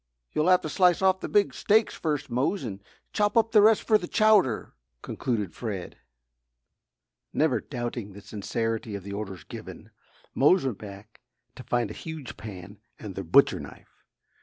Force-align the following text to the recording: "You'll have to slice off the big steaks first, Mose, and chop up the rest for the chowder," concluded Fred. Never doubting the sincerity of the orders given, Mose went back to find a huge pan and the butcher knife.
"You'll 0.31 0.47
have 0.47 0.61
to 0.61 0.67
slice 0.69 1.03
off 1.03 1.19
the 1.19 1.29
big 1.29 1.53
steaks 1.53 1.93
first, 1.93 2.27
Mose, 2.31 2.63
and 2.63 2.83
chop 3.13 3.37
up 3.37 3.51
the 3.51 3.61
rest 3.61 3.83
for 3.83 3.99
the 3.99 4.07
chowder," 4.07 4.73
concluded 5.03 5.53
Fred. 5.53 5.95
Never 7.33 7.59
doubting 7.61 8.13
the 8.13 8.21
sincerity 8.21 8.95
of 8.95 9.03
the 9.03 9.13
orders 9.13 9.43
given, 9.43 9.91
Mose 10.33 10.65
went 10.65 10.79
back 10.79 11.21
to 11.55 11.61
find 11.61 11.91
a 11.91 11.93
huge 11.93 12.35
pan 12.35 12.79
and 12.97 13.13
the 13.13 13.23
butcher 13.23 13.59
knife. 13.59 14.03